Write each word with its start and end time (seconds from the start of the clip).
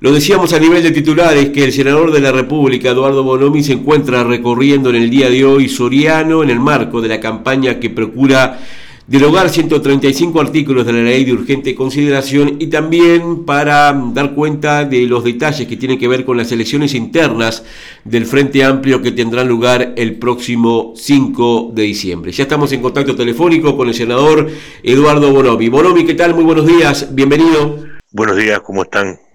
Lo 0.00 0.12
decíamos 0.12 0.52
a 0.52 0.60
nivel 0.60 0.84
de 0.84 0.92
titulares 0.92 1.48
que 1.48 1.64
el 1.64 1.72
senador 1.72 2.12
de 2.12 2.20
la 2.20 2.30
República, 2.30 2.90
Eduardo 2.90 3.24
Bonomi, 3.24 3.64
se 3.64 3.72
encuentra 3.72 4.22
recorriendo 4.22 4.90
en 4.90 4.96
el 4.96 5.10
día 5.10 5.28
de 5.28 5.44
hoy 5.44 5.68
Soriano 5.68 6.44
en 6.44 6.50
el 6.50 6.60
marco 6.60 7.00
de 7.00 7.08
la 7.08 7.18
campaña 7.18 7.80
que 7.80 7.90
procura 7.90 8.60
derogar 9.08 9.50
135 9.50 10.40
artículos 10.40 10.86
de 10.86 10.92
la 10.92 11.00
ley 11.00 11.24
de 11.24 11.32
urgente 11.32 11.74
consideración 11.74 12.58
y 12.60 12.68
también 12.68 13.44
para 13.44 13.92
dar 14.14 14.34
cuenta 14.34 14.84
de 14.84 15.02
los 15.02 15.24
detalles 15.24 15.66
que 15.66 15.76
tienen 15.76 15.98
que 15.98 16.06
ver 16.06 16.24
con 16.24 16.36
las 16.36 16.52
elecciones 16.52 16.94
internas 16.94 17.64
del 18.04 18.24
Frente 18.24 18.62
Amplio 18.62 19.02
que 19.02 19.10
tendrán 19.10 19.48
lugar 19.48 19.94
el 19.96 20.14
próximo 20.14 20.92
5 20.94 21.72
de 21.74 21.82
diciembre. 21.82 22.30
Ya 22.30 22.44
estamos 22.44 22.70
en 22.70 22.82
contacto 22.82 23.16
telefónico 23.16 23.76
con 23.76 23.88
el 23.88 23.94
senador 23.94 24.48
Eduardo 24.84 25.32
Bonomi. 25.32 25.68
Bonomi, 25.68 26.06
¿qué 26.06 26.14
tal? 26.14 26.36
Muy 26.36 26.44
buenos 26.44 26.68
días, 26.68 27.12
bienvenido. 27.12 27.84
Buenos 28.12 28.36
días, 28.36 28.60
¿cómo 28.60 28.84
están? 28.84 29.27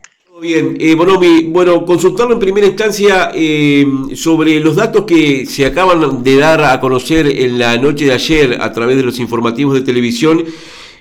Bien, 0.44 0.76
eh, 0.78 0.94
Bonomi, 0.94 1.46
bueno, 1.46 1.86
consultarlo 1.86 2.34
en 2.34 2.40
primera 2.42 2.68
instancia 2.68 3.32
eh, 3.34 3.88
sobre 4.14 4.60
los 4.60 4.76
datos 4.76 5.06
que 5.06 5.46
se 5.46 5.66
acaban 5.66 6.22
de 6.22 6.36
dar 6.36 6.62
a 6.66 6.82
conocer 6.82 7.28
en 7.28 7.58
la 7.58 7.78
noche 7.78 8.08
de 8.08 8.12
ayer 8.12 8.58
a 8.60 8.74
través 8.74 8.98
de 8.98 9.04
los 9.04 9.22
informativos 9.22 9.74
de 9.74 9.84
televisión 9.84 10.44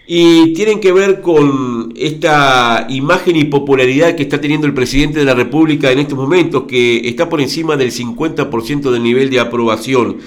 y 0.07 0.53
tienen 0.53 0.79
que 0.79 0.93
ver 0.93 1.21
con 1.21 1.93
esta 1.97 2.87
imagen 2.89 3.35
y 3.35 3.47
popularidad 3.47 4.15
que 4.15 4.23
está 4.23 4.41
teniendo 4.41 4.69
el 4.69 4.75
presidente 4.75 5.19
de 5.19 5.25
la 5.25 5.35
República 5.35 5.91
en 5.91 5.99
estos 5.99 6.17
momentos, 6.17 6.63
que 6.69 7.09
está 7.09 7.29
por 7.29 7.41
encima 7.41 7.77
del 7.77 7.91
50% 7.91 8.93
del 8.93 9.03
nivel 9.03 9.29
de 9.29 9.41
aprobación. 9.41 10.19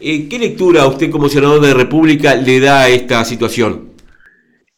Eh, 0.00 0.26
¿Qué 0.26 0.38
lectura 0.38 0.86
usted 0.86 1.10
como 1.10 1.28
senador 1.28 1.60
de 1.60 1.74
República 1.74 2.34
le 2.34 2.60
da 2.60 2.84
a 2.84 2.88
esta 2.88 3.26
situación? 3.26 3.90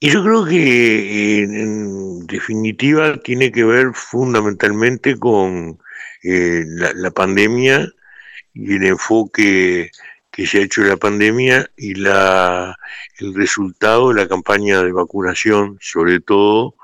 Yo 0.01 0.25
creo 0.25 0.45
que 0.45 1.45
en 1.45 2.06
definitiva 2.27 3.19
tiene 3.19 3.53
que 3.53 3.65
ver 3.65 3.93
fundamentalmente 3.95 5.19
con 5.19 5.79
eh, 6.23 6.65
la, 6.67 7.11
pandemia 7.11 7.89
y 8.55 8.77
el 8.77 8.87
enfoque 8.87 9.91
que 10.31 10.47
se 10.47 10.59
ha 10.59 10.63
hecho 10.63 10.83
de 10.83 10.91
la 10.91 10.97
pandemia 10.97 11.71
y 11.77 11.95
la, 11.95 12.77
el 13.19 13.35
resultado 13.35 14.09
de 14.09 14.23
la 14.23 14.29
campaña 14.29 14.83
de 14.83 14.93
vacunación, 14.93 15.79
sobre 15.81 16.21
todo 16.21 16.75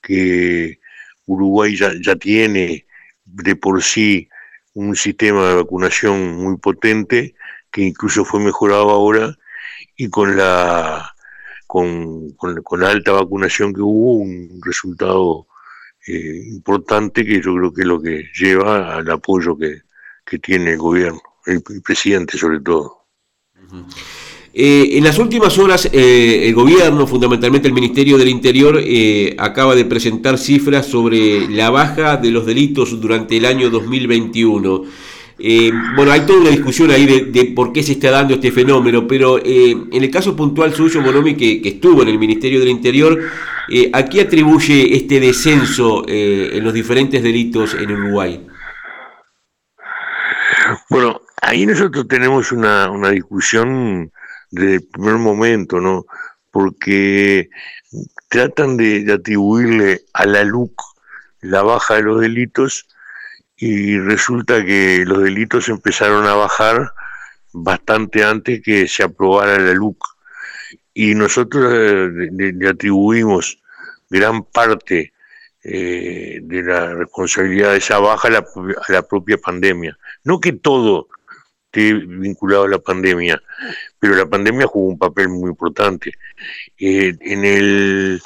que 0.00 0.78
Uruguay 1.26 1.76
ya, 1.76 1.92
ya 2.00 2.16
tiene 2.16 2.86
de 3.24 3.56
por 3.56 3.82
sí 3.82 4.28
un 4.74 4.96
sistema 4.96 5.48
de 5.48 5.54
vacunación 5.54 6.34
muy 6.36 6.56
potente 6.58 7.34
que 7.70 7.82
incluso 7.82 8.24
fue 8.24 8.40
mejorado 8.40 8.90
ahora 8.90 9.36
y 9.96 10.08
con 10.08 10.36
la 10.36 11.13
con, 11.74 12.30
con, 12.36 12.80
la 12.80 12.90
alta 12.90 13.10
vacunación 13.10 13.74
que 13.74 13.80
hubo, 13.80 14.18
un 14.18 14.60
resultado 14.64 15.48
eh, 16.06 16.44
importante 16.46 17.24
que 17.24 17.42
yo 17.42 17.52
creo 17.52 17.72
que 17.72 17.80
es 17.80 17.86
lo 17.88 18.00
que 18.00 18.26
lleva 18.32 18.94
al 18.94 19.10
apoyo 19.10 19.58
que, 19.58 19.82
tiene 20.40 20.72
el 20.72 20.78
gobierno, 20.78 21.20
el, 21.46 21.62
presidente 21.82 22.38
sobre 22.38 22.60
todo. 22.60 23.06
Eh, 24.52 24.90
en 24.92 25.02
las 25.02 25.18
últimas 25.18 25.58
horas, 25.58 25.88
eh, 25.92 26.46
el 26.46 26.54
gobierno, 26.54 27.08
fundamentalmente 27.08 27.66
el 27.66 27.74
Ministerio 27.74 28.18
del 28.18 28.28
Interior, 28.28 28.80
acaba 29.36 29.74
de 29.74 29.84
presentar 29.84 30.38
cifras 30.38 30.86
sobre 30.86 31.48
la 31.48 31.70
baja 31.70 32.16
de 32.16 32.30
los 32.30 32.46
delitos 32.46 33.00
durante 33.00 33.36
el 33.36 33.46
año 33.46 33.68
2021. 33.68 34.84
Eh, 35.38 35.72
bueno, 35.96 36.12
hay 36.12 36.20
toda 36.20 36.40
una 36.40 36.50
discusión 36.50 36.90
ahí 36.90 37.06
de, 37.06 37.44
por 37.56 37.72
qué 37.72 37.82
se 37.82 37.92
está 37.92 38.10
dando 38.10 38.34
este 38.34 38.52
fenómeno, 38.52 39.06
pero 39.06 39.38
eh, 39.38 39.70
en 39.70 40.02
el 40.02 40.10
caso 40.10 40.36
puntual 40.36 40.72
suyo, 40.74 41.02
Bonomi, 41.02 41.36
que, 41.36 41.60
estuvo 41.64 42.02
en 42.02 42.08
el 42.08 42.18
Ministerio 42.18 42.60
del 42.60 42.68
Interior, 42.68 43.18
eh, 43.68 43.90
¿a 43.92 44.04
qué 44.04 44.22
atribuye 44.22 44.96
este 44.96 45.18
descenso 45.18 46.04
en 46.06 46.62
los 46.62 46.72
diferentes 46.72 47.22
delitos 47.22 47.74
en 47.74 47.90
Uruguay? 47.90 48.46
Bueno, 50.88 51.20
ahí 51.42 51.66
nosotros 51.66 52.06
tenemos 52.06 52.52
una, 52.52 52.88
discusión 53.10 54.12
desde 54.50 54.76
el 54.76 54.84
primer 54.84 55.16
momento, 55.16 55.80
¿no? 55.80 56.06
Porque 56.52 57.50
tratan 58.28 58.76
de, 58.76 59.02
de 59.02 59.12
atribuirle 59.14 60.02
a 60.12 60.26
la 60.26 60.44
LUC 60.44 60.80
la 61.40 61.62
baja 61.62 61.96
de 61.96 62.02
los 62.02 62.20
delitos 62.20 62.86
y 63.56 63.98
resulta 63.98 64.64
que 64.64 65.04
los 65.06 65.22
delitos 65.22 65.68
empezaron 65.68 66.26
a 66.26 66.34
bajar 66.34 66.92
bastante 67.52 68.24
antes 68.24 68.60
que 68.62 68.88
se 68.88 69.04
aprobara 69.04 69.58
la 69.58 69.72
LUC. 69.72 69.96
Y 70.92 71.14
nosotros 71.14 71.72
eh, 71.72 72.30
le, 72.32 72.68
atribuimos 72.68 73.60
gran 74.10 74.44
parte 74.44 75.12
eh, 75.62 76.40
de 76.42 76.62
la 76.62 76.94
responsabilidad 76.94 77.72
de 77.72 77.78
esa 77.78 77.98
baja 77.98 78.28
a 78.28 78.92
la, 78.92 79.02
propia 79.02 79.38
pandemia. 79.38 79.96
No 80.24 80.40
que 80.40 80.52
todo 80.52 81.08
esté 81.66 81.94
vinculado 81.94 82.64
a 82.64 82.68
la 82.68 82.78
pandemia, 82.78 83.40
pero 83.98 84.14
la 84.14 84.26
pandemia 84.26 84.66
jugó 84.66 84.88
un 84.88 84.98
papel 84.98 85.28
muy 85.28 85.50
importante. 85.50 86.12
Eh, 86.78 87.16
en 87.20 87.44
el 87.44 88.22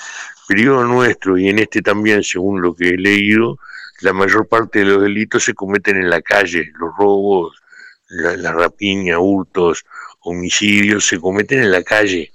periodo 0.47 0.85
nuestro 0.85 1.39
y 1.39 1.49
en 1.49 1.59
este 1.59 1.83
también, 1.83 2.23
según 2.23 2.61
lo 2.61 2.75
que 2.75 2.89
he 2.89 2.97
leído, 2.97 3.59
la 4.01 4.13
mayor 4.13 4.47
parte 4.47 4.81
de 4.81 4.85
los 4.87 5.03
delitos 5.03 5.45
se 5.45 5.55
cometen 5.55 5.97
en 5.97 6.11
la 6.11 6.23
calle, 6.23 6.71
los 6.79 6.91
robos, 6.97 7.61
la, 8.09 8.53
rapiña, 8.53 9.19
hurtos, 9.19 9.85
homicidios 10.21 11.07
se 11.07 11.21
cometen 11.21 11.61
en 11.61 11.73
la 11.73 11.83
calle. 11.83 12.33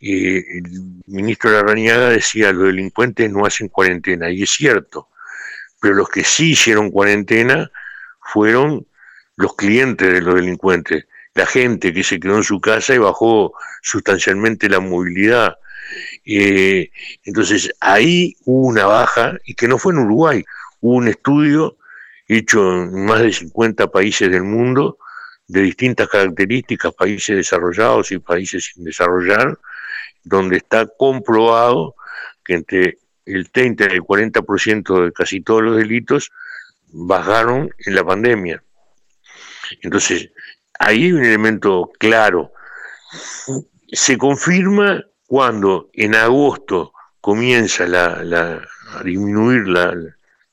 el 0.00 1.02
ministro 1.06 1.50
Larrañaga 1.50 2.10
decía, 2.10 2.52
los 2.52 2.66
delincuentes 2.66 3.30
no 3.30 3.46
hacen 3.46 3.68
cuarentena, 3.68 4.30
y 4.30 4.42
es 4.42 4.50
cierto, 4.50 5.08
pero 5.80 5.94
los 5.94 6.08
que 6.08 6.24
sí 6.24 6.52
hicieron 6.52 6.90
cuarentena 6.90 7.70
fueron 8.20 8.86
los 9.36 9.56
clientes 9.56 10.12
de 10.12 10.20
los 10.20 10.34
delincuentes, 10.34 11.06
la 11.34 11.46
gente 11.46 11.92
que 11.92 12.04
se 12.04 12.20
quedó 12.20 12.36
en 12.36 12.44
su 12.44 12.60
casa 12.60 12.94
y 12.94 12.98
bajó 12.98 13.54
sustancialmente 13.80 14.68
la 14.68 14.80
movilidad. 14.80 15.56
Eh, 16.24 16.90
entonces 17.24 17.72
ahí 17.80 18.36
hubo 18.44 18.68
una 18.68 18.86
baja, 18.86 19.38
y 19.44 19.54
que 19.54 19.68
no 19.68 19.78
fue 19.78 19.92
en 19.92 20.00
Uruguay, 20.00 20.44
un 20.82 21.08
estudio 21.08 21.78
hecho 22.28 22.60
en 22.60 23.04
más 23.04 23.20
de 23.20 23.32
50 23.32 23.90
países 23.90 24.30
del 24.30 24.42
mundo 24.42 24.98
de 25.46 25.62
distintas 25.62 26.08
características, 26.08 26.94
países 26.94 27.36
desarrollados 27.36 28.10
y 28.12 28.18
países 28.18 28.72
sin 28.72 28.84
desarrollar, 28.84 29.58
donde 30.24 30.58
está 30.58 30.86
comprobado 30.86 31.94
que 32.44 32.54
entre 32.54 32.98
el 33.26 33.50
30 33.50 33.84
y 33.84 33.96
el 33.96 34.02
40% 34.02 35.04
de 35.04 35.12
casi 35.12 35.40
todos 35.40 35.62
los 35.62 35.76
delitos 35.76 36.30
bajaron 36.88 37.70
en 37.86 37.94
la 37.94 38.04
pandemia. 38.04 38.62
Entonces, 39.82 40.30
ahí 40.78 41.04
hay 41.04 41.12
un 41.12 41.24
elemento 41.24 41.90
claro. 41.98 42.52
Se 43.92 44.18
confirma 44.18 45.04
cuando 45.26 45.90
en 45.92 46.14
agosto 46.14 46.92
comienza 47.20 47.84
a 47.84 49.02
disminuir 49.04 49.68
la, 49.68 49.94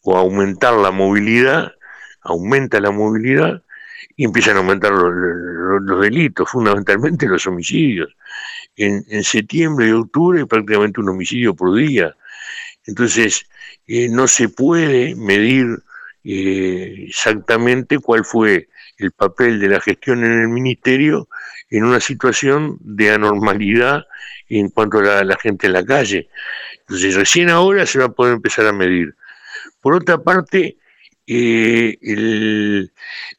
o 0.09 0.18
aumentar 0.18 0.74
la 0.74 0.90
movilidad, 0.90 1.74
aumenta 2.22 2.80
la 2.80 2.90
movilidad 2.90 3.62
y 4.16 4.25
empiezan 4.25 4.56
a 4.56 4.59
aumentar 4.59 4.92
los, 4.92 6.02
delitos, 6.02 6.50
fundamentalmente 6.50 7.28
los 7.28 7.46
homicidios. 7.46 8.09
En, 8.75 9.24
septiembre 9.24 9.90
y 9.90 9.92
octubre 9.92 10.47
prácticamente 10.47 11.00
un 11.00 11.09
homicidio 11.09 11.53
por 11.53 11.75
día. 11.75 12.16
Entonces, 12.86 13.46
eh, 13.88 14.09
no 14.09 14.28
se 14.28 14.50
puede 14.50 15.16
medir 15.16 15.67
eh, 16.23 17.05
exactamente 17.08 18.00
cuál 18.00 18.26
fue 18.26 18.67
el 18.97 19.12
papel 19.12 19.59
de 19.59 19.70
la 19.70 19.79
gestión 19.79 20.23
en 20.23 20.41
el 20.41 20.47
ministerio 20.47 21.29
en 21.70 21.84
una 21.84 22.00
situación 22.00 22.78
de 22.82 23.12
anormalidad 23.12 24.08
en 24.47 24.70
cuanto 24.70 25.00
a 25.00 25.23
la 25.23 25.38
gente 25.38 25.67
en 25.67 25.73
la 25.73 25.85
calle. 25.85 26.29
Entonces, 26.79 27.14
recién 27.14 27.52
ahora 27.52 27.85
se 27.85 28.00
va 28.00 28.05
a 28.05 28.12
poder 28.12 28.34
empezar 28.34 28.66
a 28.66 28.73
medir. 28.73 29.14
Por 29.82 29.94
otra 29.94 30.17
parte, 30.20 30.78
eh, 31.32 31.97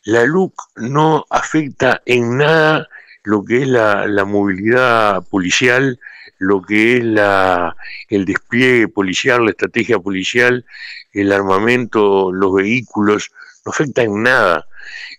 la 0.05 0.25
LUC 0.25 0.55
no 0.76 1.26
afecta 1.28 2.02
en 2.06 2.37
nada 2.37 2.88
lo 3.25 3.44
que 3.44 3.62
es 3.62 3.69
la, 3.69 4.25
movilidad 4.25 5.26
policial, 5.28 5.99
lo 6.38 6.62
que 6.62 6.99
es 6.99 7.05
la, 7.05 7.76
el 8.08 8.25
despliegue 8.25 8.88
policial, 8.88 9.44
la 9.44 9.50
estrategia 9.50 9.99
policial, 9.99 10.64
el 11.12 11.32
armamento, 11.32 12.32
los 12.32 12.55
vehículos, 12.55 13.31
no 13.64 13.73
afecta 13.73 14.02
en 14.02 14.23
nada. 14.23 14.66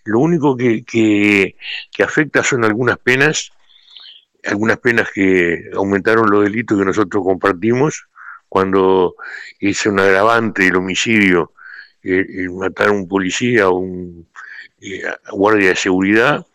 Lo 0.04 0.18
único 0.18 0.56
que, 0.56 0.84
que 0.84 2.02
afecta 2.02 2.42
son 2.42 2.64
algunas 2.64 2.98
penas, 2.98 3.52
algunas 4.44 4.78
penas 4.78 5.10
que 5.14 5.70
aumentaron 5.74 6.30
los 6.30 6.42
delitos 6.42 6.78
que 6.78 6.84
nosotros 6.84 7.22
compartimos, 7.22 8.06
cuando 8.52 9.14
es 9.60 9.86
un 9.86 9.98
agravante 9.98 10.66
el 10.66 10.76
homicidio, 10.76 11.54
el, 12.02 12.50
matar 12.50 12.88
a 12.88 12.92
un 12.92 13.08
policía 13.08 13.70
o 13.70 13.76
un 13.76 14.28
eh, 14.82 15.00
guardia 15.30 15.70
de 15.70 15.76
seguridad, 15.76 16.46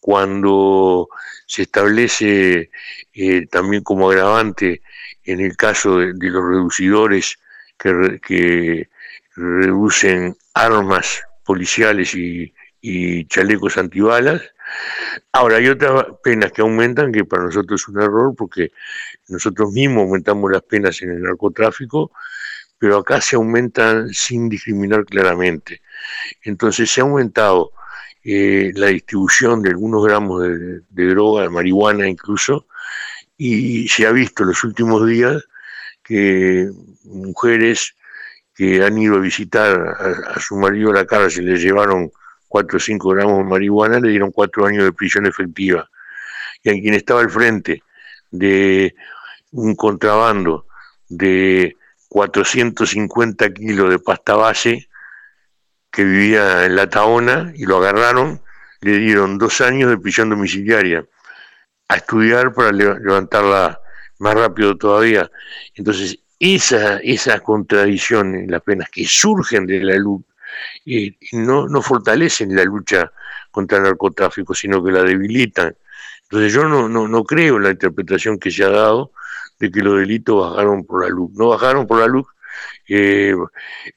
cuando 0.00 1.08
se 1.46 1.62
establece 1.62 2.70
eh, 3.14 3.46
también 3.46 3.84
como 3.84 4.10
agravante 4.10 4.82
en 5.22 5.38
el 5.38 5.56
caso 5.56 5.98
de, 5.98 6.12
los 6.28 6.44
reducidores 6.44 7.38
que, 7.78 8.88
reducen 9.36 10.36
armas 10.54 11.22
policiales 11.44 12.16
y, 12.16 12.52
chalecos 13.28 13.76
antibalas. 13.78 14.42
Ahora, 15.32 15.56
hay 15.56 15.68
otras 15.68 16.06
penas 16.22 16.52
que 16.52 16.62
aumentan, 16.62 17.12
que 17.12 17.24
para 17.24 17.44
nosotros 17.44 17.80
es 17.80 17.88
un 17.88 18.00
error, 18.00 18.34
porque 18.36 18.72
nosotros 19.28 19.72
mismos 19.72 20.04
aumentamos 20.04 20.50
las 20.50 20.62
penas 20.62 21.00
en 21.02 21.10
el 21.10 21.22
narcotráfico, 21.22 22.12
pero 22.78 22.98
acá 22.98 23.20
se 23.20 23.36
aumentan 23.36 24.08
sin 24.12 24.48
discriminar 24.48 25.04
claramente. 25.04 25.82
Entonces 26.42 26.90
se 26.90 27.00
ha 27.00 27.04
aumentado 27.04 27.72
eh, 28.24 28.72
la 28.74 28.88
distribución 28.88 29.62
de 29.62 29.70
algunos 29.70 30.04
gramos 30.04 30.42
de, 30.42 31.06
droga, 31.06 31.42
de 31.42 31.48
marihuana 31.48 32.08
incluso, 32.08 32.66
y 33.36 33.88
se 33.88 34.06
ha 34.06 34.12
visto 34.12 34.42
en 34.42 34.50
los 34.50 34.64
últimos 34.64 35.06
días 35.06 35.44
que 36.02 36.70
mujeres 37.04 37.94
que 38.54 38.82
han 38.82 38.98
ido 38.98 39.16
a 39.16 39.20
visitar 39.20 39.78
a, 40.34 40.40
su 40.40 40.56
marido 40.56 40.90
a 40.90 40.94
la 40.94 41.06
cárcel, 41.06 41.46
le 41.46 41.58
llevaron 41.58 42.10
4 42.48 42.76
o 42.76 42.80
5 42.80 43.08
gramos 43.10 43.38
de 43.38 43.44
marihuana, 43.44 44.00
le 44.00 44.10
dieron 44.10 44.32
4 44.32 44.66
años 44.66 44.84
de 44.84 44.92
prisión 44.92 45.26
efectiva. 45.26 45.88
Y 46.62 46.70
a 46.70 46.72
quien 46.72 46.94
estaba 46.94 47.20
al 47.20 47.30
frente 47.30 47.82
de 48.30 48.94
un 49.52 49.74
contrabando 49.76 50.66
de 51.08 51.76
450 52.08 53.52
kilos 53.52 53.90
de 53.90 53.98
pasta 53.98 54.34
base 54.34 54.88
que 55.90 56.04
vivía 56.04 56.66
en 56.66 56.76
La 56.76 56.88
Taona 56.88 57.52
y 57.54 57.64
lo 57.64 57.78
agarraron, 57.78 58.40
le 58.80 58.98
dieron 58.98 59.38
dos 59.38 59.60
años 59.60 59.90
de 59.90 59.98
prisión 59.98 60.30
domiciliaria 60.30 61.04
a 61.88 61.96
estudiar 61.96 62.52
para 62.52 62.72
levantarla 62.72 63.80
más 64.18 64.34
rápido 64.34 64.76
todavía. 64.76 65.30
Entonces, 65.74 66.18
esa, 66.38 66.98
esa 66.98 67.40
contradicción 67.40 68.34
en 68.34 68.50
las 68.50 68.62
penas 68.62 68.88
que 68.90 69.04
surgen 69.06 69.66
de 69.66 69.82
la 69.82 69.94
eh, 70.86 71.16
no, 71.32 71.68
no 71.68 71.82
fortalecen 71.82 72.54
la 72.54 72.64
lucha 72.64 73.12
contra 73.50 73.78
el 73.78 73.84
narcotráfico, 73.84 74.54
sino 74.54 74.82
que 74.82 74.92
la 74.92 75.02
debilitan. 75.02 75.76
Entonces 76.22 76.52
yo 76.52 76.68
no, 76.68 76.88
no, 76.88 77.08
no 77.08 77.24
creo 77.24 77.56
en 77.56 77.62
la 77.64 77.70
interpretación 77.70 78.38
que 78.38 78.50
se 78.50 78.64
ha 78.64 78.70
dado 78.70 79.12
de 79.58 79.70
que 79.70 79.80
los 79.80 79.98
delitos 79.98 80.50
bajaron 80.50 80.84
por 80.84 81.02
la 81.02 81.08
luz. 81.08 81.30
No 81.34 81.48
bajaron 81.48 81.86
por 81.86 82.00
la 82.00 82.06
luz, 82.06 82.26
eh, 82.88 83.34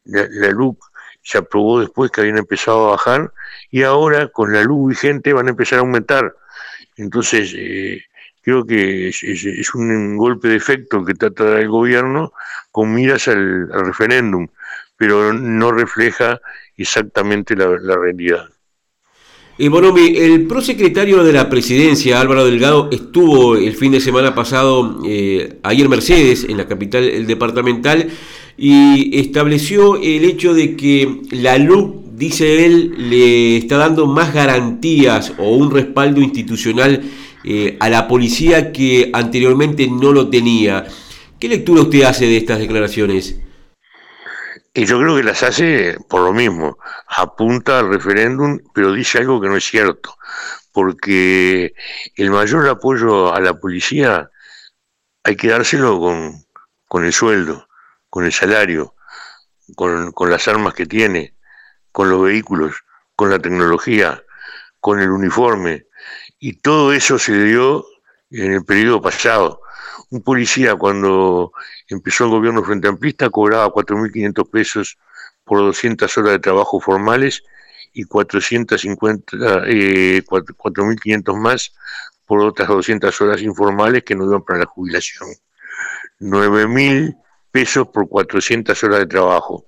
la, 0.06 0.50
luz 0.50 0.78
se 1.22 1.38
aprobó 1.38 1.80
después 1.80 2.12
que 2.12 2.22
habían 2.22 2.38
empezado 2.38 2.88
a 2.88 2.92
bajar 2.92 3.32
y 3.70 3.84
ahora 3.84 4.28
con 4.28 4.52
la 4.54 4.64
luz 4.64 4.90
vigente 4.90 5.34
van 5.34 5.48
a 5.48 5.52
empezar 5.52 5.80
a 5.80 5.82
aumentar. 5.82 6.36
Entonces, 6.98 7.54
eh, 7.56 8.04
creo 8.42 8.66
que 8.66 9.10
es, 9.10 9.76
un 9.76 10.18
golpe 10.18 10.50
de 10.50 10.56
efecto 10.56 11.06
que 11.06 11.14
trata 11.14 11.60
el 11.60 11.70
gobierno 11.70 12.34
con 12.72 12.94
miras 12.94 13.28
al, 13.28 13.70
referéndum, 13.70 14.48
pero 15.02 15.34
no 15.34 15.72
refleja 15.72 16.40
exactamente 16.78 17.56
la, 17.56 17.96
realidad. 17.96 18.50
Y 19.58 19.68
Bonomi, 19.68 20.16
el 20.16 20.46
prosecretario 20.46 21.24
de 21.24 21.34
la 21.34 21.50
presidencia, 21.50 22.22
Álvaro 22.22 22.46
Delgado, 22.46 22.88
estuvo 22.92 23.56
el 23.56 23.74
fin 23.74 23.94
de 23.94 24.00
semana 24.00 24.36
pasado 24.36 25.02
eh, 25.04 25.58
ayer 25.64 25.90
Mercedes, 25.90 26.46
en 26.48 26.56
la 26.56 26.68
capital 26.68 27.26
departamental, 27.26 28.12
y 28.56 29.20
estableció 29.20 29.96
el 29.96 30.24
hecho 30.24 30.54
de 30.54 30.76
que 30.76 31.22
la 31.32 31.58
LUC, 31.58 31.96
dice 32.14 32.68
él, 32.68 32.94
le 32.96 33.58
está 33.58 33.78
dando 33.78 34.06
más 34.06 34.36
garantías 34.36 35.34
o 35.40 35.56
un 35.56 35.72
respaldo 35.72 36.22
institucional 36.22 37.02
eh, 37.44 37.76
a 37.80 37.90
la 37.90 38.08
policía 38.08 38.72
que 38.72 39.10
anteriormente 39.14 39.88
no 39.88 40.12
lo 40.12 40.30
tenía. 40.30 40.86
¿Qué 41.40 41.48
lectura 41.48 41.82
usted 41.82 42.04
hace 42.04 42.28
de 42.28 42.38
estas 42.38 42.60
declaraciones? 42.60 43.41
Y 44.74 44.86
yo 44.86 45.00
creo 45.00 45.18
que 45.18 45.24
las 45.24 45.44
hace 45.44 45.98
por 46.10 46.22
lo 46.22 46.32
mismo, 46.32 46.78
apunta 47.08 47.80
al 47.80 47.90
referéndum, 47.90 48.60
pero 48.74 48.94
dice 48.94 49.18
algo 49.18 49.42
que 49.42 49.50
no 49.50 49.58
es 49.58 49.66
cierto, 49.66 50.18
porque 50.72 51.74
el 52.16 52.32
mayor 52.32 52.70
apoyo 52.70 53.34
a 53.34 53.42
la 53.42 53.54
policía 53.54 54.32
hay 55.24 55.36
que 55.36 55.50
dárselo 55.50 56.00
con, 56.00 56.46
con 56.88 57.04
el 57.04 57.12
sueldo, 57.12 57.68
con 58.10 58.24
el 58.24 58.32
salario, 58.32 58.96
con, 59.76 60.14
con 60.14 60.30
las 60.30 60.48
armas 60.48 60.74
que 60.74 60.86
tiene, 60.86 61.36
con 61.92 62.10
los 62.10 62.24
vehículos, 62.24 62.76
con 63.16 63.30
la 63.30 63.40
tecnología, 63.40 64.24
con 64.80 65.02
el 65.02 65.12
uniforme, 65.12 65.88
y 66.40 66.62
todo 66.62 66.94
eso 66.94 67.20
se 67.20 67.44
dio 67.44 67.86
en 68.32 68.54
el 68.54 68.66
periodo 68.66 69.02
pasado. 69.02 69.62
Un 70.12 70.22
policía 70.22 70.76
cuando 70.76 71.54
empezó 71.88 72.26
el 72.26 72.32
gobierno 72.32 72.64
frente 72.64 72.88
amplista 72.88 73.30
cobraba 73.30 73.72
4.500 73.72 74.50
pesos 74.50 74.98
por 75.46 75.60
200 75.60 76.18
horas 76.18 76.32
de 76.34 76.40
trabajo 76.40 76.80
formales 76.80 77.44
y 77.94 78.04
450, 78.04 79.38
eh, 79.68 80.22
4.500 80.26 81.38
más 81.38 81.74
por 82.26 82.42
otras 82.42 82.68
200 82.68 83.22
horas 83.22 83.42
informales 83.42 84.04
que 84.04 84.16
no 84.16 84.26
iban 84.26 84.44
para 84.44 84.60
la 84.60 84.66
jubilación. 84.66 85.30
9.000 86.20 87.18
pesos 87.52 87.88
por 87.88 88.08
400 88.08 88.84
horas 88.84 89.00
de 89.00 89.08
trabajo. 89.08 89.66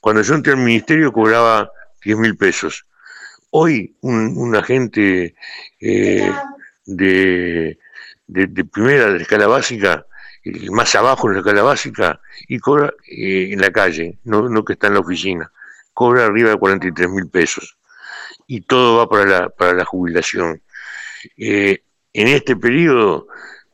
Cuando 0.00 0.22
yo 0.22 0.34
entré 0.34 0.52
al 0.52 0.58
ministerio 0.58 1.12
cobraba 1.12 1.70
10.000 2.04 2.38
pesos. 2.38 2.86
Hoy 3.50 3.96
un, 4.00 4.56
agente 4.56 5.34
eh, 5.80 6.32
de, 6.86 7.78
primera 8.70 9.06
de 9.06 9.16
la 9.16 9.22
escala 9.22 9.46
básica, 9.46 10.06
más 10.70 10.94
abajo 10.94 11.28
en 11.28 11.34
la 11.34 11.40
escala 11.40 11.62
básica, 11.62 12.20
y 12.48 12.58
cobra 12.58 12.92
eh, 13.08 13.50
en 13.52 13.60
la 13.60 13.70
calle, 13.70 14.18
no, 14.24 14.64
que 14.64 14.74
está 14.74 14.88
en 14.88 14.94
la 14.94 15.00
oficina, 15.00 15.52
cobra 15.92 16.26
arriba 16.26 16.50
de 16.50 16.56
43 16.56 17.08
mil 17.10 17.28
pesos. 17.28 17.76
Y 18.46 18.62
todo 18.62 18.98
va 18.98 19.08
para 19.08 19.24
la, 19.24 19.48
para 19.48 19.72
la 19.74 19.84
jubilación. 19.84 20.62
Eh, 21.36 21.82
en 22.12 22.28
este 22.28 22.56
periodo 22.56 23.28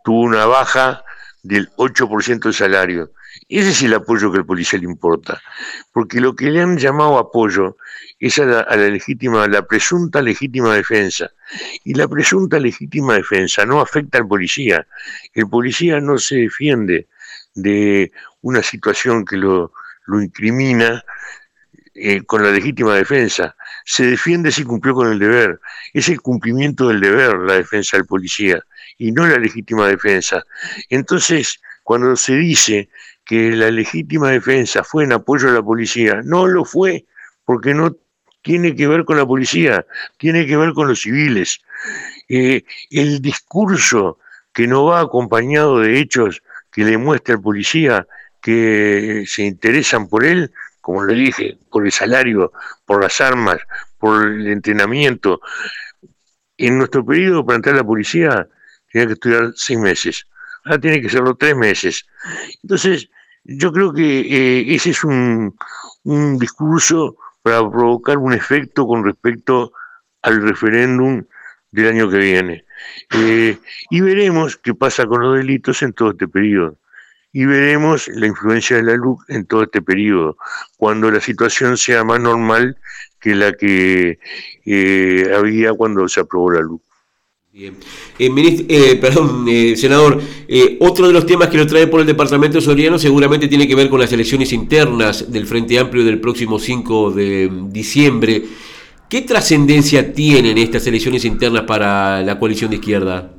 tuvo 0.05 0.21
una 0.21 0.47
baja 0.47 1.05
del 1.43 1.71
8% 1.77 2.41
del 2.41 2.55
salario. 2.55 3.13
Ese 3.49 3.71
es 3.71 3.83
el 3.83 3.95
apoyo 3.95 4.31
que 4.31 4.39
al 4.39 4.47
policía 4.47 4.79
le 4.79 4.87
importa, 4.87 5.41
porque 5.93 6.21
lo 6.21 6.35
que 6.35 6.51
le 6.51 6.61
han 6.61 6.77
llamado 6.77 7.19
apoyo 7.19 7.77
es 8.19 8.39
a 8.39 8.45
la, 8.45 8.77
legítima, 8.77 9.47
la 9.47 9.67
presunta 9.67 10.21
legítima 10.21 10.75
defensa. 10.75 11.31
Y 11.85 11.95
la 11.95 12.09
presunta 12.09 12.59
legítima 12.59 13.15
defensa 13.15 13.65
no 13.65 13.81
afecta 13.81 14.19
al 14.19 14.29
policía. 14.29 14.87
El 15.33 15.49
policía 15.49 16.01
no 16.01 16.19
se 16.19 16.37
defiende 16.37 17.07
de 17.55 18.13
una 18.43 18.63
situación 18.63 19.25
que 19.25 19.37
lo, 19.37 19.73
lo 20.07 20.21
incrimina 20.21 21.05
eh, 21.95 22.23
con 22.23 22.43
la 22.43 22.51
legítima 22.51 22.95
defensa. 22.95 23.57
Se 23.85 24.05
defiende 24.05 24.53
si 24.53 24.63
cumplió 24.65 24.95
con 24.95 25.11
el 25.11 25.19
deber. 25.19 25.61
Es 25.93 26.09
el 26.09 26.21
cumplimiento 26.21 26.89
del 26.89 27.01
deber 27.01 27.39
la 27.39 27.55
defensa 27.55 27.97
del 27.97 28.07
policía 28.07 28.63
y 28.99 29.11
no 29.11 29.27
la 29.27 29.39
legítima 29.39 29.89
defensa. 29.89 30.45
Entonces, 30.91 31.61
cuando 31.83 32.15
se 32.17 32.37
dice 32.37 32.89
que 33.29 33.51
la 33.51 33.71
legítima 33.71 34.31
defensa 34.31 34.83
fue 34.83 35.05
en 35.05 35.13
apoyo 35.13 35.51
a 35.51 35.53
la 35.53 35.63
policía, 35.63 36.23
no 36.25 36.47
lo 36.47 36.65
fue, 36.65 37.05
porque 37.45 37.75
no 37.75 37.95
tiene 38.41 38.75
que 38.75 38.89
ver 38.89 39.05
con 39.05 39.19
la 39.19 39.27
policía, 39.27 39.85
tiene 40.17 40.47
que 40.47 40.57
ver 40.57 40.73
con 40.73 40.89
los 40.89 41.03
civiles. 41.03 41.61
Eh, 42.31 42.65
el 42.89 43.21
discurso 43.21 44.19
que 44.51 44.67
no 44.67 44.87
va 44.87 45.01
acompañado 45.01 45.79
de 45.81 46.01
hechos 46.01 46.43
que 46.73 46.85
le 46.85 46.97
muestra 46.97 47.35
al 47.35 47.43
policía 47.43 48.07
que 48.41 49.25
se 49.27 49.43
interesan 49.43 50.09
por 50.09 50.25
él, 50.25 50.51
como 50.81 51.05
le 51.05 51.13
dije, 51.13 51.59
por 51.71 51.85
el 51.85 51.93
salario, 51.93 52.51
por 52.87 53.03
las 53.03 53.21
armas, 53.21 53.59
por 53.99 54.27
el 54.27 54.47
entrenamiento. 54.47 55.43
En 56.57 56.79
nuestro 56.79 57.05
periodo 57.05 57.45
para 57.45 57.57
entrar 57.57 57.75
a 57.75 57.79
la 57.79 57.85
policía 57.85 58.49
tenía 58.91 59.07
que 59.07 59.13
estudiar 59.13 59.53
seis 59.55 59.79
meses, 59.79 60.27
ahora 60.65 60.81
tiene 60.81 61.03
que 61.03 61.11
serlo 61.11 61.37
tres 61.37 61.55
meses. 61.55 62.07
Entonces, 62.63 63.11
yo 63.49 63.73
creo 63.73 63.93
que 63.93 64.21
eh, 64.21 64.75
ese 64.75 64.91
es 64.91 65.03
un, 65.05 65.57
un 66.05 66.39
discurso 66.39 67.17
para 67.43 67.59
provocar 67.59 68.19
un 68.19 68.35
efecto 68.35 68.87
con 68.87 69.05
respecto 69.05 69.73
al 70.23 70.43
referéndum 70.43 71.25
del 71.71 71.89
año 71.89 72.11
que 72.11 72.19
viene. 72.19 72.65
Eh, 73.15 73.59
y 73.91 74.01
veremos 74.03 74.59
qué 74.59 74.75
pasa 74.75 75.07
con 75.07 75.23
los 75.23 75.37
delitos 75.37 75.83
en 75.83 75.95
todo 75.95 76.11
este 76.11 76.29
periodo. 76.29 76.77
Y 77.33 77.47
veremos 77.47 78.09
la 78.09 78.27
influencia 78.27 78.77
de 78.77 78.83
la 78.83 78.95
luz 78.95 79.19
en 79.29 79.47
todo 79.47 79.63
este 79.63 79.83
periodo, 79.83 80.37
cuando 80.77 81.11
la 81.11 81.21
situación 81.21 81.77
sea 81.77 82.05
más 82.05 82.21
normal 82.21 82.79
que 83.21 83.35
la 83.35 83.53
que 83.53 84.19
eh, 84.65 85.33
había 85.35 85.73
cuando 85.73 86.09
se 86.09 86.21
aprobó 86.21 86.53
la 86.53 86.61
luz. 86.61 86.81
Eh, 87.61 87.73
eh, 88.21 88.99
perdón, 89.01 89.45
eh, 89.49 89.75
senador, 89.77 90.23
otro 90.79 91.09
de 91.09 91.13
los 91.13 91.27
temas 91.27 91.49
que 91.49 91.57
lo 91.57 91.67
trae 91.67 91.89
por 91.89 92.01
el 92.01 92.07
departamento 92.07 92.61
soriano 92.61 93.01
seguramente 93.01 93.49
tiene 93.49 93.67
que 93.67 93.75
ver 93.75 93.89
con 93.89 93.99
las 93.99 94.13
elecciones 94.13 94.53
internas 94.53 95.33
del 95.33 95.45
Frente 95.45 95.77
Amplio 95.77 96.05
del 96.05 96.21
próximo 96.21 96.61
5 96.61 97.11
de 97.11 97.51
diciembre. 97.65 98.45
¿Qué 99.11 99.23
trascendencia 99.23 100.13
tienen 100.13 100.57
estas 100.57 100.87
elecciones 100.87 101.25
internas 101.25 101.63
para 101.63 102.23
la 102.23 102.39
coalición 102.39 102.71
de 102.71 102.77
izquierda? 102.77 103.35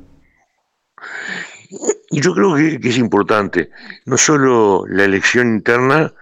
Yo 2.10 2.34
creo 2.34 2.56
que, 2.56 2.88
es 2.88 2.98
importante, 2.98 3.70
no 4.04 4.18
solo 4.18 4.84
la 4.86 5.04
elección 5.04 5.54
interna, 5.54 6.12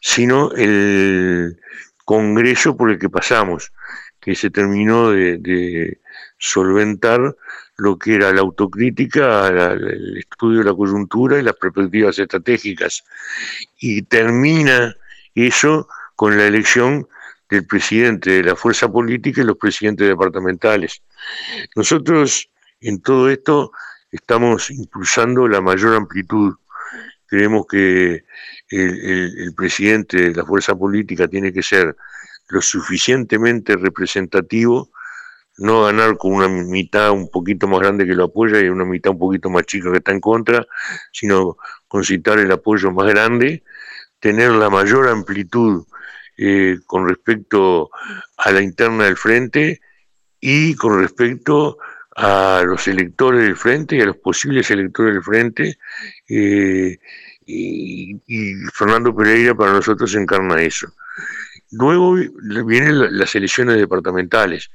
sino 0.00 0.52
el 0.52 1.58
congreso 2.06 2.78
por 2.78 2.90
el 2.90 2.98
que 2.98 3.10
pasamos, 3.10 3.72
que 4.20 4.34
se 4.36 4.48
terminó 4.48 5.10
de, 5.10 5.98
solventar 6.42 7.36
lo 7.76 7.96
que 7.96 8.14
era 8.16 8.32
la 8.32 8.40
autocrítica, 8.40 9.46
el 9.46 10.18
estudio 10.18 10.58
de 10.58 10.64
la 10.64 10.74
coyuntura 10.74 11.38
y 11.38 11.42
las 11.42 11.54
perspectivas 11.54 12.18
estratégicas. 12.18 13.04
Y 13.78 14.02
termina 14.02 14.96
eso 15.36 15.88
con 16.16 16.36
la 16.36 16.46
elección 16.46 17.06
del 17.48 17.64
presidente 17.64 18.30
de 18.30 18.42
la 18.42 18.56
fuerza 18.56 18.90
política 18.90 19.40
y 19.40 19.44
los 19.44 19.56
presidentes 19.56 20.08
departamentales. 20.08 21.02
Nosotros 21.76 22.50
en 22.80 23.00
todo 23.00 23.30
esto 23.30 23.70
estamos 24.10 24.68
impulsando 24.70 25.46
la 25.46 25.60
mayor 25.60 25.94
amplitud. 25.94 26.56
Creemos 27.26 27.66
que 27.70 28.24
el, 28.68 29.54
presidente 29.56 30.30
de 30.30 30.34
la 30.34 30.44
fuerza 30.44 30.74
política 30.74 31.28
tiene 31.28 31.52
que 31.52 31.62
ser 31.62 31.94
lo 32.48 32.60
suficientemente 32.60 33.76
representativo, 33.76 34.90
no 35.58 35.84
ganar 35.84 36.16
con 36.16 36.32
una 36.32 36.48
mitad 36.48 37.10
un 37.10 37.30
poquito 37.30 37.68
más 37.68 37.80
grande 37.80 38.06
que 38.06 38.14
lo 38.14 38.24
apoya 38.24 38.60
y 38.60 38.68
una 38.68 38.84
mitad 38.84 39.12
un 39.12 39.18
poquito 39.18 39.50
más 39.50 39.64
chica 39.66 39.90
que 39.90 39.98
está 39.98 40.12
en 40.12 40.20
contra, 40.20 40.66
sino 41.12 41.56
concitar 41.88 42.38
el 42.38 42.50
apoyo 42.50 42.90
más 42.90 43.06
grande, 43.08 43.62
tener 44.18 44.52
la 44.52 44.70
mayor 44.70 45.08
amplitud 45.08 45.84
eh, 46.38 46.78
con 46.86 47.08
respecto 47.08 47.90
a 48.38 48.50
la 48.50 48.62
interna 48.62 49.04
del 49.04 49.16
frente 49.16 49.80
y 50.40 50.74
con 50.74 51.00
respecto 51.00 51.78
a 52.16 52.62
los 52.66 52.88
electores 52.88 53.42
del 53.42 53.56
frente 53.56 53.96
y 53.96 54.00
a 54.00 54.06
los 54.06 54.16
posibles 54.16 54.70
electores 54.70 55.14
del 55.14 55.22
frente. 55.22 55.78
Eh, 56.28 56.98
y, 57.46 58.20
Fernando 58.72 59.14
Pereira 59.14 59.54
para 59.54 59.72
nosotros 59.72 60.14
encarna 60.14 60.62
eso. 60.62 60.88
Luego 61.70 62.14
vienen 62.66 63.18
las 63.18 63.34
elecciones 63.34 63.76
departamentales. 63.76 64.70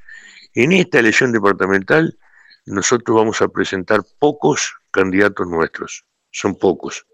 En 0.58 0.72
esta 0.72 0.98
elección 0.98 1.32
departamental 1.32 2.18
nosotros 2.66 3.16
vamos 3.16 3.44
a 3.44 3.48
presentar 3.48 4.02
pocos 4.18 4.74
candidatos 4.90 5.48
nuestros, 5.48 6.04
son 6.32 6.58
pocos. 6.58 7.06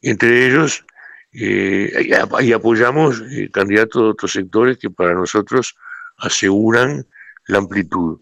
Entre 0.00 0.46
ellos, 0.46 0.86
eh, 1.32 2.08
y 2.40 2.52
apoyamos 2.52 3.24
eh, 3.28 3.50
candidatos 3.52 4.02
de 4.02 4.08
otros 4.10 4.30
sectores 4.30 4.78
que 4.78 4.88
para 4.88 5.14
nosotros 5.14 5.74
aseguran 6.18 7.08
la 7.48 7.58
amplitud. 7.58 8.20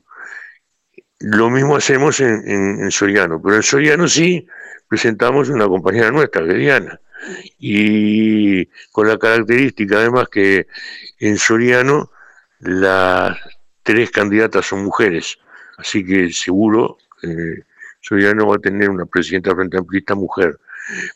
Lo 1.18 1.50
mismo 1.50 1.76
hacemos 1.76 2.18
en, 2.20 2.90
Soriano, 2.90 3.42
pero 3.42 3.56
en 3.56 3.62
Soriano 3.62 4.08
sí 4.08 4.46
presentamos 4.88 5.50
una 5.50 5.66
compañera 5.66 6.10
nuestra, 6.10 6.42
Diana, 6.42 6.98
y 7.58 8.64
con 8.92 9.08
la 9.08 9.18
característica 9.18 9.98
además 9.98 10.28
que 10.30 10.68
en 11.18 11.36
Soriano 11.36 12.10
las 12.60 13.36
tres 13.88 14.10
candidatas 14.10 14.66
son 14.66 14.84
mujeres, 14.84 15.38
así 15.78 16.04
que 16.04 16.30
seguro 16.30 16.98
eh, 17.22 17.62
Soriano 18.02 18.46
va 18.46 18.56
a 18.56 18.58
tener 18.58 18.90
una 18.90 19.06
presidenta 19.06 19.54
frente 19.54 19.78
amplista 19.78 20.14
mujer. 20.14 20.58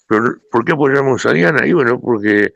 Pero, 0.07 0.39
¿Por 0.51 0.65
qué 0.65 0.73
apoyamos 0.73 1.27
a 1.27 1.35
Diana? 1.35 1.67
Y 1.67 1.75
bueno, 1.75 2.01
porque 2.01 2.55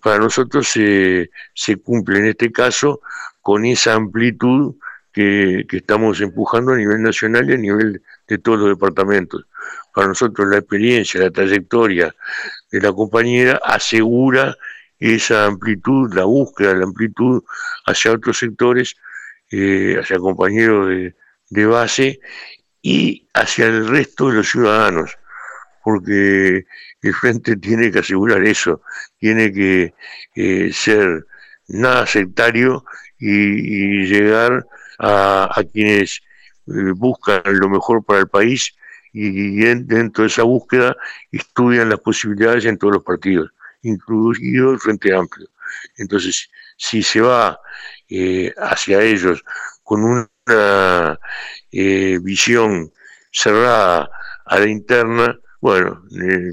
para 0.00 0.18
nosotros 0.18 0.68
se, 0.68 1.30
se 1.52 1.78
cumple 1.78 2.20
en 2.20 2.26
este 2.26 2.52
caso 2.52 3.00
con 3.42 3.64
esa 3.64 3.94
amplitud 3.94 4.76
que, 5.12 5.66
estamos 5.68 6.20
empujando 6.20 6.72
a 6.72 6.76
nivel 6.76 7.02
nacional 7.02 7.50
y 7.50 7.54
a 7.54 7.58
nivel 7.58 8.02
de 8.28 8.38
todos 8.38 8.60
los 8.60 8.68
departamentos. 8.68 9.46
Para 9.92 10.06
nosotros 10.06 10.46
la 10.48 10.58
experiencia, 10.58 11.20
la 11.22 11.32
trayectoria 11.32 12.14
de 12.70 12.80
la 12.80 12.92
compañera 12.92 13.60
asegura 13.64 14.54
esa 15.00 15.46
amplitud, 15.46 16.14
la 16.14 16.24
búsqueda 16.24 16.68
de 16.68 16.78
la 16.78 16.84
amplitud 16.84 17.42
hacia 17.84 18.12
otros 18.12 18.38
sectores, 18.38 18.94
eh, 19.50 19.96
hacia 20.00 20.18
compañeros 20.18 21.12
de, 21.50 21.66
base 21.66 22.20
y 22.82 23.28
hacia 23.34 23.66
el 23.66 23.88
resto 23.88 24.28
de 24.28 24.34
los 24.36 24.50
ciudadanos, 24.50 25.16
porque 25.84 26.66
el 27.02 27.14
frente 27.14 27.56
tiene 27.56 27.90
que 27.90 28.00
asegurar 28.00 28.44
eso, 28.44 28.82
tiene 29.18 29.52
que 29.52 29.94
eh, 30.34 30.70
ser 30.72 31.26
nada 31.68 32.06
sectario 32.06 32.84
y 33.18 34.04
llegar 34.06 34.66
a, 34.98 35.62
quienes 35.72 36.20
eh, 36.66 36.92
buscan 36.94 37.42
lo 37.44 37.68
mejor 37.68 38.04
para 38.04 38.20
el 38.20 38.28
país 38.28 38.74
y, 39.12 39.56
dentro 39.84 40.22
de 40.22 40.28
esa 40.28 40.42
búsqueda 40.42 40.96
estudian 41.32 41.88
las 41.88 42.00
posibilidades 42.00 42.64
en 42.66 42.78
todos 42.78 42.94
los 42.94 43.04
partidos, 43.04 43.50
incluido 43.82 44.72
el 44.72 44.78
Frente 44.78 45.14
Amplio. 45.14 45.48
Entonces, 45.96 46.50
si 46.76 47.02
se 47.02 47.20
va 47.20 47.58
eh, 48.08 48.52
hacia 48.56 49.02
ellos 49.02 49.44
con 49.82 50.04
una 50.04 51.18
eh, 51.72 52.18
visión 52.22 52.92
cerrada 53.30 54.08
a 54.44 54.58
la 54.58 54.68
interna, 54.68 55.38
bueno, 55.60 56.02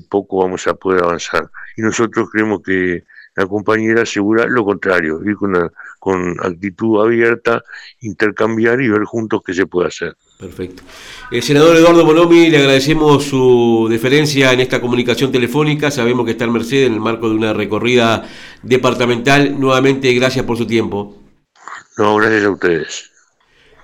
poco 0.09 0.39
vamos 0.39 0.67
a 0.67 0.73
poder 0.73 1.03
avanzar. 1.03 1.49
Y 1.77 1.81
nosotros 1.81 2.29
creemos 2.31 2.61
que 2.63 3.03
la 3.35 3.47
compañera 3.47 4.03
asegura 4.03 4.45
lo 4.45 4.63
contrario, 4.63 5.19
ir 5.25 5.35
con, 5.35 5.53
con 5.99 6.35
actitud 6.39 7.01
abierta, 7.01 7.63
intercambiar 8.01 8.79
y 8.81 8.89
ver 8.89 9.03
juntos 9.03 9.41
qué 9.45 9.53
se 9.53 9.65
puede 9.65 9.87
hacer. 9.87 10.15
Perfecto. 10.39 10.83
El 11.31 11.41
senador 11.41 11.77
Eduardo 11.77 12.05
Bonomi, 12.05 12.49
le 12.49 12.57
agradecemos 12.57 13.23
su 13.23 13.87
deferencia 13.89 14.53
en 14.53 14.59
esta 14.59 14.79
comunicación 14.81 15.31
telefónica. 15.31 15.89
Sabemos 15.89 16.25
que 16.25 16.31
está 16.31 16.45
en 16.45 16.51
Mercedes 16.51 16.87
en 16.87 16.93
el 16.93 16.99
marco 16.99 17.29
de 17.29 17.35
una 17.35 17.53
recorrida 17.53 18.27
departamental. 18.61 19.59
Nuevamente, 19.59 20.13
gracias 20.13 20.45
por 20.45 20.57
su 20.57 20.67
tiempo. 20.67 21.22
No, 21.97 22.15
gracias 22.15 22.45
a 22.45 22.49
ustedes. 22.49 23.13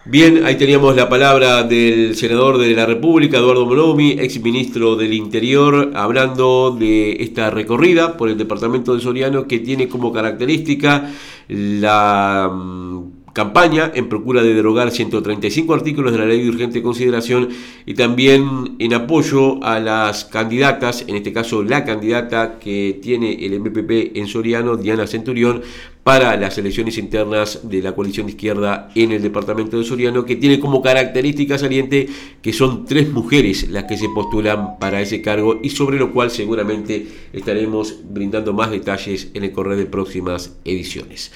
Bien, 0.05 0.43
ahí 0.45 0.55
teníamos 0.57 0.95
la 0.95 1.07
palabra 1.07 1.63
del 1.63 2.15
senador 2.15 2.57
de 2.57 2.71
la 2.71 2.85
República, 2.85 3.37
Eduardo 3.37 3.65
Monomi, 3.65 4.11
ex 4.13 4.41
ministro 4.41 4.95
del 4.95 5.13
Interior, 5.13 5.91
hablando 5.93 6.75
de 6.79 7.21
esta 7.21 7.51
recorrida 7.51 8.17
por 8.17 8.29
el 8.29 8.37
departamento 8.37 8.95
de 8.95 9.01
Soriano 9.01 9.45
que 9.45 9.59
tiene 9.59 9.87
como 9.87 10.11
característica 10.11 11.11
la 11.49 12.49
mm, 12.51 13.18
campaña 13.33 13.91
en 13.93 14.09
procura 14.09 14.41
de 14.41 14.53
derogar 14.53 14.91
135 14.91 15.73
artículos 15.73 16.11
de 16.11 16.19
la 16.19 16.25
ley 16.25 16.43
de 16.43 16.49
urgente 16.49 16.81
consideración 16.81 17.49
y 17.85 17.93
también 17.93 18.75
en 18.79 18.93
apoyo 18.93 19.63
a 19.63 19.79
las 19.79 20.25
candidatas, 20.25 21.05
en 21.07 21.15
este 21.15 21.33
caso 21.33 21.63
la 21.63 21.83
candidata 21.85 22.59
que 22.59 22.99
tiene 23.01 23.45
el 23.45 23.59
MPP 23.59 24.17
en 24.17 24.27
Soriano, 24.27 24.77
Diana 24.77 25.07
Centurión, 25.07 25.61
para 26.03 26.35
las 26.37 26.57
elecciones 26.57 26.97
internas 26.97 27.69
de 27.69 27.81
la 27.81 27.93
coalición 27.93 28.25
de 28.25 28.31
izquierda 28.31 28.89
en 28.95 29.11
el 29.11 29.21
departamento 29.21 29.77
de 29.77 29.83
Soriano, 29.83 30.25
que 30.25 30.37
tiene 30.37 30.59
como 30.59 30.81
característica 30.81 31.57
saliente 31.57 32.07
que 32.41 32.53
son 32.53 32.85
tres 32.85 33.11
mujeres 33.11 33.69
las 33.69 33.83
que 33.83 33.97
se 33.97 34.09
postulan 34.09 34.79
para 34.79 35.01
ese 35.01 35.21
cargo 35.21 35.59
y 35.61 35.69
sobre 35.69 35.99
lo 35.99 36.11
cual 36.11 36.31
seguramente 36.31 37.05
estaremos 37.33 37.99
brindando 38.09 38.53
más 38.53 38.71
detalles 38.71 39.29
en 39.33 39.43
el 39.43 39.51
correo 39.51 39.77
de 39.77 39.85
próximas 39.85 40.55
ediciones 40.65 41.31